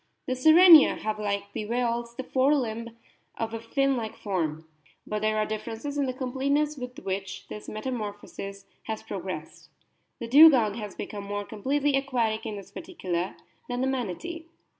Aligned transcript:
The 0.25 0.33
Sirenia 0.35 0.97
have, 1.01 1.19
like 1.19 1.53
the 1.53 1.67
whales, 1.67 2.15
the 2.15 2.23
fore 2.23 2.55
limb 2.55 2.97
of 3.37 3.51
WHALES 3.51 3.53
AND 3.53 3.53
SIREN1A 3.53 3.53
93 3.53 3.59
a 3.59 3.73
fin 3.87 3.95
like 3.97 4.17
form. 4.17 4.67
But 5.05 5.21
there 5.21 5.37
are 5.37 5.45
differences 5.45 5.95
in 5.95 6.07
the 6.07 6.13
completeness 6.13 6.75
with 6.75 6.97
which 6.97 7.47
this 7.49 7.69
metamorphosis 7.69 8.65
has 8.85 9.03
progressed. 9.03 9.69
The 10.17 10.27
Dugong 10.27 10.73
has 10.73 10.95
become 10.95 11.25
more 11.25 11.45
com 11.45 11.61
pletely 11.61 11.95
aquatic 11.95 12.47
in 12.47 12.55
this 12.55 12.71
particular 12.71 13.35
than 13.69 13.81
the 13.81 13.87
Manatee. 13.87 14.45